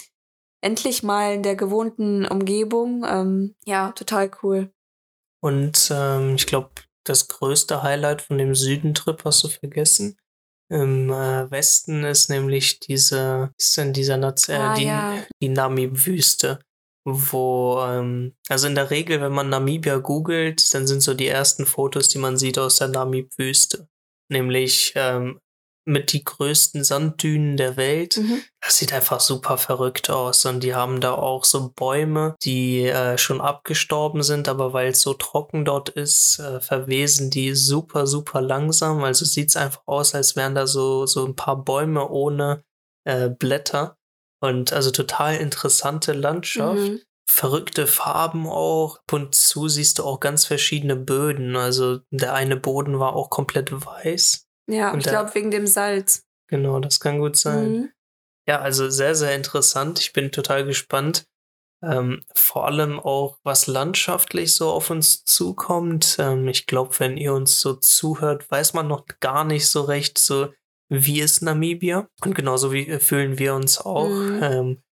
[0.63, 3.05] endlich mal in der gewohnten Umgebung.
[3.07, 4.71] Ähm, ja, total cool.
[5.41, 6.71] Und ähm, ich glaube,
[7.05, 10.17] das größte Highlight von dem Südentrip hast du vergessen.
[10.69, 15.23] Im äh, Westen ist nämlich diese, ist denn dieser Naz äh, Ah, die, ja.
[15.41, 16.59] die Namib-Wüste,
[17.05, 21.65] wo, ähm, also in der Regel, wenn man Namibia googelt, dann sind so die ersten
[21.65, 23.87] Fotos, die man sieht aus der Namib-Wüste.
[24.31, 25.39] Nämlich ähm,
[25.85, 28.17] mit die größten Sanddünen der Welt.
[28.17, 28.41] Mhm.
[28.61, 30.45] Das sieht einfach super verrückt aus.
[30.45, 35.01] Und die haben da auch so Bäume, die äh, schon abgestorben sind, aber weil es
[35.01, 39.03] so trocken dort ist, äh, verwesen die super, super langsam.
[39.03, 42.63] Also sieht es einfach aus, als wären da so, so ein paar Bäume ohne
[43.03, 43.97] äh, Blätter.
[44.39, 46.79] Und also total interessante Landschaft.
[46.79, 46.99] Mhm.
[47.25, 48.97] Verrückte Farben auch.
[48.97, 51.55] Ab und zu siehst du auch ganz verschiedene Böden.
[51.55, 54.42] Also der eine Boden war auch komplett weiß.
[54.67, 56.23] Ja, Und ich glaube wegen dem Salz.
[56.47, 57.71] Genau, das kann gut sein.
[57.71, 57.91] Mhm.
[58.47, 59.99] Ja, also sehr, sehr interessant.
[59.99, 61.25] Ich bin total gespannt.
[61.81, 66.15] Ähm, vor allem auch, was landschaftlich so auf uns zukommt.
[66.19, 70.17] Ähm, ich glaube, wenn ihr uns so zuhört, weiß man noch gar nicht so recht,
[70.17, 70.53] so
[70.89, 72.07] wie ist Namibia.
[72.23, 74.07] Und genauso wie äh, fühlen wir uns auch.
[74.07, 74.39] Mhm.
[74.43, 74.83] Ähm,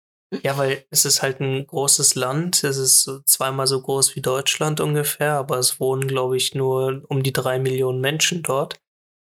[0.43, 2.63] ja, weil es ist halt ein großes Land.
[2.63, 7.03] Es ist so zweimal so groß wie Deutschland ungefähr, aber es wohnen, glaube ich, nur
[7.09, 8.79] um die drei Millionen Menschen dort.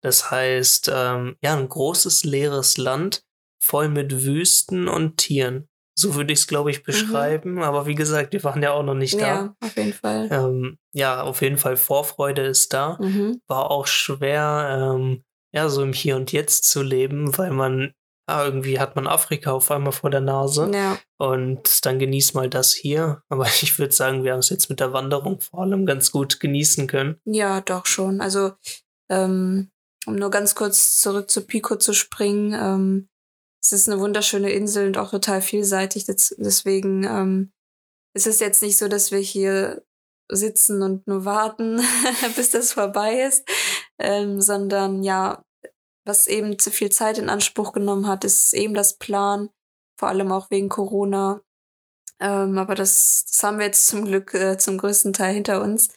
[0.04, 3.24] Das heißt, ähm, ja, ein großes leeres Land
[3.62, 5.68] voll mit Wüsten und Tieren.
[5.96, 7.62] So würde ich es, glaube ich, beschreiben.
[7.64, 9.28] Aber wie gesagt, wir waren ja auch noch nicht da.
[9.28, 10.28] Ja, auf jeden Fall.
[10.32, 12.98] Ähm, ja, auf jeden Fall Vorfreude ist da.
[13.00, 13.42] Mhm.
[13.48, 17.94] War auch schwer, ähm, ja, so im Hier und Jetzt zu leben, weil man,
[18.28, 20.70] ja, irgendwie hat man Afrika auf einmal vor der Nase.
[20.74, 23.22] Ja, Und dann genieß mal das hier.
[23.30, 26.40] Aber ich würde sagen, wir haben es jetzt mit der Wanderung vor allem ganz gut
[26.40, 27.22] genießen können.
[27.24, 28.20] ja, doch schon.
[28.20, 28.54] Also,
[29.10, 29.70] ähm,
[30.06, 33.10] um nur ganz kurz zurück zu Pico zu springen, ähm,
[33.64, 36.06] es ist eine wunderschöne Insel und auch total vielseitig.
[36.06, 37.54] Deswegen ähm,
[38.14, 39.84] ist es jetzt nicht so, dass wir hier
[40.30, 41.82] sitzen und nur warten,
[42.36, 43.48] bis das vorbei ist,
[44.00, 45.44] ähm, sondern ja,
[46.06, 49.50] was eben zu viel Zeit in Anspruch genommen hat, ist eben das Plan,
[49.98, 51.42] vor allem auch wegen Corona.
[52.20, 55.90] Ähm, aber das, das haben wir jetzt zum Glück äh, zum größten Teil hinter uns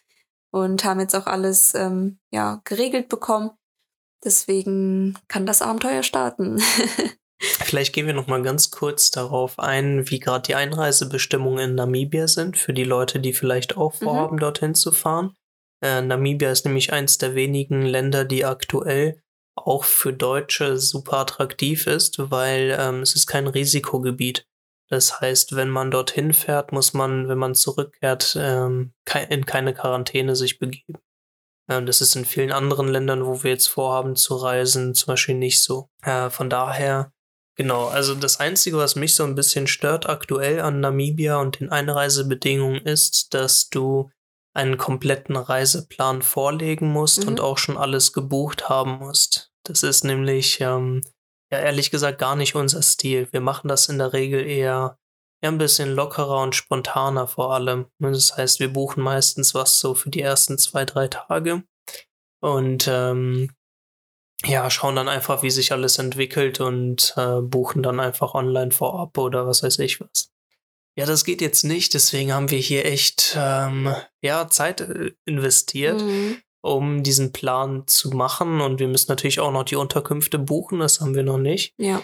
[0.52, 3.50] und haben jetzt auch alles ähm, ja, geregelt bekommen.
[4.24, 6.60] Deswegen kann das Abenteuer starten.
[7.38, 12.28] Vielleicht gehen wir noch mal ganz kurz darauf ein, wie gerade die Einreisebestimmungen in Namibia
[12.28, 15.34] sind, für die Leute, die vielleicht auch vorhaben, dorthin zu fahren.
[15.82, 19.20] Äh, Namibia ist nämlich eins der wenigen Länder, die aktuell
[19.54, 24.46] auch für Deutsche super attraktiv ist, weil ähm, es ist kein Risikogebiet.
[24.88, 28.92] Das heißt, wenn man dorthin fährt, muss man, wenn man zurückkehrt, ähm,
[29.28, 30.98] in keine Quarantäne sich begeben.
[31.68, 35.34] Ähm, das ist in vielen anderen Ländern, wo wir jetzt vorhaben zu reisen, zum Beispiel
[35.34, 35.88] nicht so.
[36.02, 37.12] Äh, von daher
[37.58, 41.70] Genau, also das Einzige, was mich so ein bisschen stört aktuell an Namibia und den
[41.70, 44.10] Einreisebedingungen ist, dass du
[44.52, 47.28] einen kompletten Reiseplan vorlegen musst Mhm.
[47.28, 49.52] und auch schon alles gebucht haben musst.
[49.64, 51.02] Das ist nämlich, ähm,
[51.50, 53.26] ja, ehrlich gesagt, gar nicht unser Stil.
[53.32, 54.98] Wir machen das in der Regel eher,
[55.42, 57.86] eher ein bisschen lockerer und spontaner vor allem.
[58.00, 61.62] Und Das heißt, wir buchen meistens was so für die ersten zwei, drei Tage.
[62.40, 63.50] Und ähm,
[64.44, 69.16] ja, schauen dann einfach, wie sich alles entwickelt und äh, buchen dann einfach online vorab
[69.18, 70.30] oder was weiß ich was.
[70.98, 76.00] Ja, das geht jetzt nicht, deswegen haben wir hier echt ähm, ja, Zeit äh, investiert,
[76.00, 76.38] Mhm.
[76.62, 81.00] um diesen Plan zu machen und wir müssen natürlich auch noch die Unterkünfte buchen, das
[81.00, 81.74] haben wir noch nicht.
[81.78, 82.02] Ja,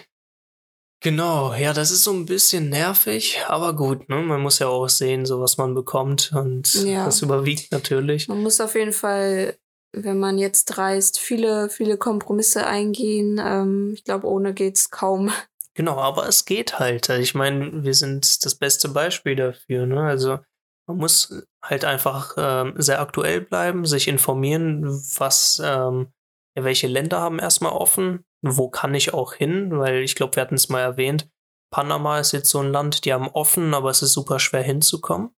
[1.03, 4.21] Genau, ja, das ist so ein bisschen nervig, aber gut, ne?
[4.21, 7.03] Man muss ja auch sehen, so was man bekommt und Ja.
[7.05, 8.29] das überwiegt natürlich.
[8.29, 9.57] man muss auf jeden Fall,
[9.91, 13.37] wenn man jetzt reist, viele, viele Kompromisse eingehen.
[13.43, 15.29] Ähm, ich glaube, ohne geht's kaum.
[15.75, 17.09] Genau, aber es geht halt.
[17.09, 19.85] Also Ich meine, wir sind das beste Beispiel dafür.
[19.85, 19.99] Ne?
[20.01, 20.39] Also
[20.87, 24.85] man muss halt einfach ähm, sehr aktuell bleiben, sich informieren,
[25.17, 26.13] was, ähm,
[26.55, 30.55] welche Länder haben erstmal offen, wo kann ich auch hin, weil ich glaube, wir hatten
[30.55, 31.29] es mal erwähnt,
[31.71, 35.31] Panama ist jetzt so ein Land, die haben offen, aber es ist super schwer hinzukommen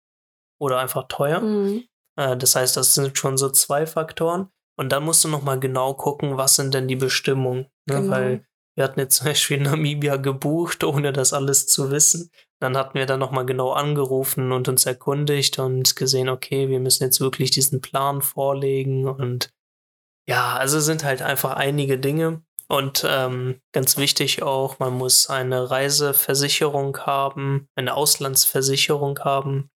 [0.60, 1.40] oder einfach teuer.
[1.40, 1.86] Mhm.
[2.18, 4.50] Äh, das heißt, das sind schon so zwei Faktoren.
[4.78, 7.68] Und dann musst du noch mal genau gucken, was sind denn die Bestimmungen.
[7.88, 8.02] Ne?
[8.02, 8.12] Genau.
[8.12, 12.32] Weil wir hatten jetzt zum Beispiel Namibia gebucht, ohne das alles zu wissen.
[12.60, 17.04] Dann hatten wir dann nochmal genau angerufen und uns erkundigt und gesehen, okay, wir müssen
[17.04, 19.54] jetzt wirklich diesen Plan vorlegen und
[20.28, 22.44] ja, also sind halt einfach einige Dinge.
[22.68, 29.70] Und ähm, ganz wichtig auch, man muss eine Reiseversicherung haben, eine Auslandsversicherung haben,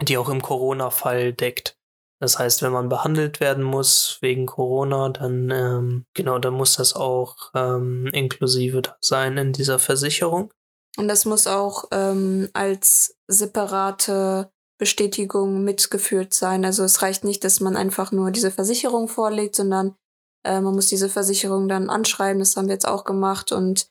[0.00, 1.76] die auch im Corona-Fall deckt.
[2.20, 6.94] Das heißt, wenn man behandelt werden muss wegen Corona, dann ähm, genau, dann muss das
[6.94, 10.52] auch ähm, inklusive sein in dieser Versicherung.
[10.96, 16.64] Und das muss auch ähm, als separate Bestätigung mitgeführt sein.
[16.64, 19.96] Also es reicht nicht, dass man einfach nur diese Versicherung vorlegt, sondern
[20.44, 22.38] äh, man muss diese Versicherung dann anschreiben.
[22.38, 23.88] Das haben wir jetzt auch gemacht und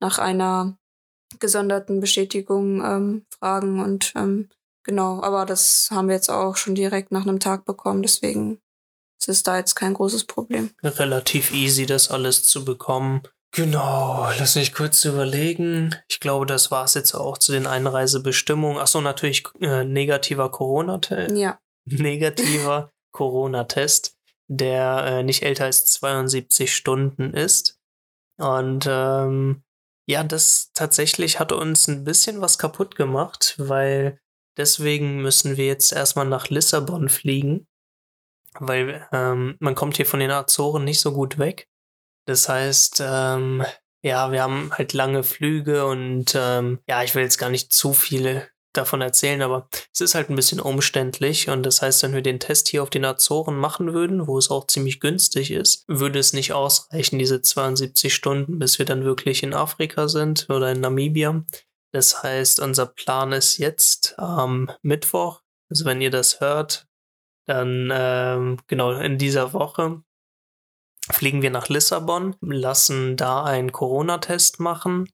[0.00, 0.76] nach einer
[1.38, 4.48] gesonderten Bestätigung ähm, fragen und ähm,
[4.84, 8.60] genau, aber das haben wir jetzt auch schon direkt nach einem Tag bekommen, deswegen
[9.20, 10.70] ist es da jetzt kein großes Problem.
[10.82, 13.22] Relativ easy, das alles zu bekommen.
[13.52, 15.94] Genau, lass mich kurz überlegen.
[16.08, 18.78] Ich glaube, das war es jetzt auch zu den Einreisebestimmungen.
[18.78, 21.36] Achso, natürlich äh, negativer Corona-Test.
[21.36, 21.58] Ja.
[21.86, 24.15] Negativer Corona-Test,
[24.48, 27.78] der äh, nicht älter als 72 Stunden ist.
[28.38, 29.62] Und ähm,
[30.08, 34.20] ja, das tatsächlich hat uns ein bisschen was kaputt gemacht, weil
[34.56, 37.66] deswegen müssen wir jetzt erstmal nach Lissabon fliegen,
[38.58, 41.68] weil ähm, man kommt hier von den Azoren nicht so gut weg.
[42.26, 43.64] Das heißt, ähm,
[44.02, 47.92] ja, wir haben halt lange Flüge und ähm, ja, ich will jetzt gar nicht zu
[47.92, 52.22] viele davon erzählen, aber es ist halt ein bisschen umständlich und das heißt, wenn wir
[52.22, 56.18] den Test hier auf den Azoren machen würden, wo es auch ziemlich günstig ist, würde
[56.18, 60.80] es nicht ausreichen, diese 72 Stunden, bis wir dann wirklich in Afrika sind oder in
[60.80, 61.44] Namibia.
[61.92, 66.86] Das heißt, unser Plan ist jetzt am Mittwoch, also wenn ihr das hört,
[67.46, 70.02] dann ähm, genau in dieser Woche
[71.10, 75.08] fliegen wir nach Lissabon, lassen da einen Corona-Test machen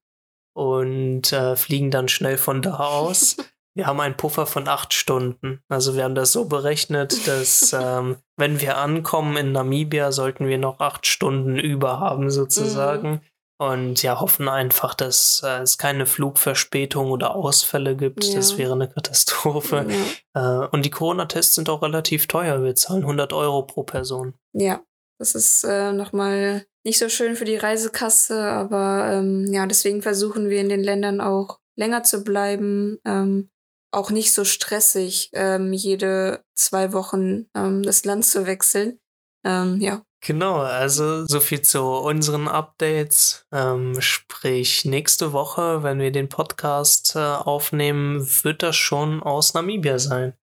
[0.54, 3.36] und äh, fliegen dann schnell von da aus.
[3.74, 5.62] Wir haben einen Puffer von acht Stunden.
[5.70, 10.58] Also wir haben das so berechnet, dass ähm, wenn wir ankommen in Namibia, sollten wir
[10.58, 13.10] noch acht Stunden über haben sozusagen.
[13.10, 13.20] Mhm.
[13.58, 18.24] Und ja, hoffen einfach, dass äh, es keine Flugverspätung oder Ausfälle gibt.
[18.24, 18.34] Ja.
[18.34, 19.86] Das wäre eine Katastrophe.
[20.34, 20.64] Ja.
[20.64, 22.64] Äh, und die Corona-Tests sind auch relativ teuer.
[22.64, 24.34] Wir zahlen 100 Euro pro Person.
[24.52, 24.82] Ja,
[25.18, 30.48] das ist äh, nochmal nicht so schön für die Reisekasse, aber ähm, ja, deswegen versuchen
[30.48, 32.98] wir in den Ländern auch länger zu bleiben.
[33.04, 33.50] Ähm,
[33.92, 38.98] auch nicht so stressig, ähm, jede zwei Wochen ähm, das Land zu wechseln.
[39.44, 40.02] Ähm, ja.
[40.24, 43.44] Genau, also so viel zu unseren Updates.
[43.52, 49.98] Ähm, sprich, nächste Woche, wenn wir den Podcast äh, aufnehmen, wird das schon aus Namibia
[49.98, 50.34] sein.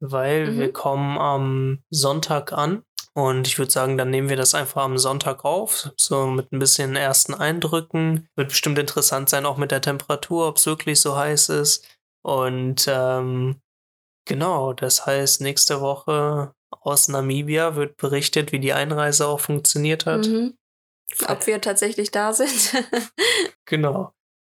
[0.00, 0.58] Weil mhm.
[0.58, 2.82] wir kommen am Sonntag an
[3.16, 6.58] und ich würde sagen, dann nehmen wir das einfach am Sonntag auf, so mit ein
[6.58, 8.28] bisschen ersten Eindrücken.
[8.36, 11.88] Wird bestimmt interessant sein, auch mit der Temperatur, ob es wirklich so heiß ist.
[12.22, 13.62] Und ähm,
[14.26, 16.52] genau, das heißt, nächste Woche
[16.82, 20.26] aus Namibia wird berichtet, wie die Einreise auch funktioniert hat.
[20.26, 20.58] Mhm.
[21.26, 22.84] Ob wir tatsächlich da sind.
[23.64, 24.12] genau.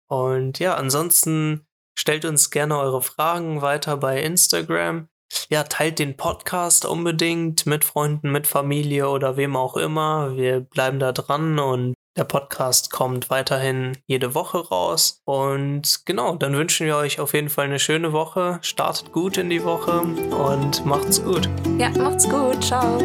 [0.10, 1.66] Und ja, ansonsten
[1.98, 5.08] stellt uns gerne eure Fragen weiter bei Instagram
[5.50, 10.36] ja, teilt den Podcast unbedingt mit Freunden, mit Familie oder wem auch immer.
[10.36, 15.22] Wir bleiben da dran und der Podcast kommt weiterhin jede Woche raus.
[15.24, 18.60] Und genau, dann wünschen wir euch auf jeden Fall eine schöne Woche.
[18.62, 21.50] Startet gut in die Woche und macht's gut.
[21.78, 22.62] Ja, macht's gut.
[22.64, 23.00] Ciao.